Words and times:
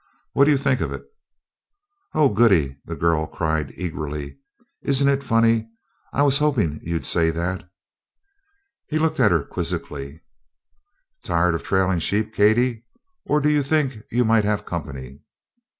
What 0.33 0.45
do 0.45 0.51
you 0.51 0.57
think 0.57 0.81
of 0.81 0.91
it?" 0.91 1.03
"Oh 2.15 2.29
goody!" 2.29 2.75
the 2.85 2.95
girl 2.95 3.27
cried 3.27 3.71
eagerly. 3.77 4.39
"Isn't 4.81 5.07
it 5.07 5.21
funny, 5.21 5.69
I 6.11 6.23
was 6.23 6.39
hoping 6.39 6.79
you'd 6.81 7.05
say 7.05 7.29
that." 7.29 7.69
He 8.87 8.97
looked 8.97 9.19
at 9.19 9.29
her 9.29 9.43
quizzically. 9.43 10.23
"Tired 11.23 11.53
of 11.53 11.61
trailing 11.61 11.99
sheep, 11.99 12.33
Katie, 12.33 12.83
or 13.25 13.41
do 13.41 13.51
you 13.51 13.61
think 13.61 13.97
you 14.09 14.25
might 14.25 14.43
have 14.43 14.65
company?" 14.65 15.21